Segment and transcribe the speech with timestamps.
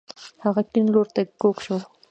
[0.43, 1.79] هغه کيڼ لورته کږه شوه.